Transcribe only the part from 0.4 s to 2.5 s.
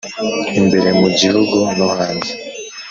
imbere mu gihugu no hanze